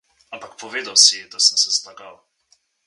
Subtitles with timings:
[0.33, 2.15] Ampak povedal si ji, da sem se zlagal.